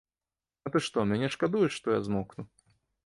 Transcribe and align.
А 0.67 0.71
ты 0.75 0.81
што, 0.87 1.05
мяне 1.11 1.29
шкадуеш, 1.35 1.77
што 1.77 1.87
я 1.97 2.01
змокну. 2.09 2.43